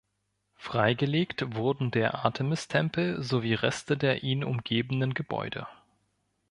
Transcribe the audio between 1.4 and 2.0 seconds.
wurden